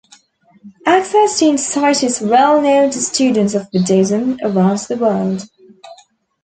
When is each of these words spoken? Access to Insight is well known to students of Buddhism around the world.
Access 0.87 1.37
to 1.37 1.45
Insight 1.45 2.01
is 2.01 2.21
well 2.21 2.59
known 2.59 2.89
to 2.89 2.99
students 2.99 3.53
of 3.53 3.69
Buddhism 3.69 4.39
around 4.43 4.79
the 4.79 4.97
world. 4.97 5.47